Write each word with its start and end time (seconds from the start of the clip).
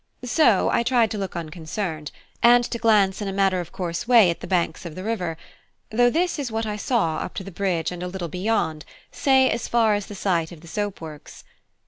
So 0.25 0.71
I 0.71 0.81
tried 0.81 1.11
to 1.11 1.19
look 1.19 1.35
unconcerned, 1.35 2.09
and 2.41 2.63
to 2.71 2.79
glance 2.79 3.21
in 3.21 3.27
a 3.27 3.31
matter 3.31 3.59
of 3.59 3.71
course 3.71 4.07
way 4.07 4.31
at 4.31 4.39
the 4.39 4.47
banks 4.47 4.83
of 4.83 4.95
the 4.95 5.03
river, 5.03 5.37
though 5.91 6.09
this 6.09 6.39
is 6.39 6.51
what 6.51 6.65
I 6.65 6.75
saw 6.75 7.17
up 7.17 7.35
to 7.35 7.43
the 7.43 7.51
bridge 7.51 7.91
and 7.91 8.01
a 8.01 8.07
little 8.07 8.27
beyond; 8.27 8.83
say 9.11 9.47
as 9.51 9.67
far 9.67 9.93
as 9.93 10.07
the 10.07 10.15
site 10.15 10.51
of 10.51 10.61
the 10.61 10.67
soap 10.67 11.01
works. 11.01 11.43